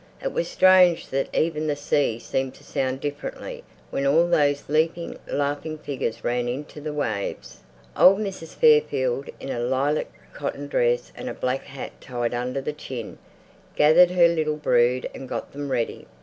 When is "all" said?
4.07-4.27